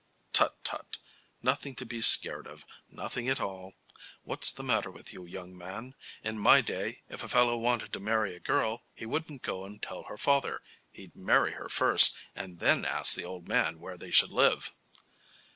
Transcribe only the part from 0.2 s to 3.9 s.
"Tut, tut. Nothing to be scared of. Nothing at all.